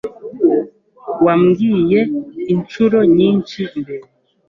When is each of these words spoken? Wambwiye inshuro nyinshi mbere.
Wambwiye 1.23 1.99
inshuro 2.53 2.97
nyinshi 3.15 3.59
mbere. 3.79 4.07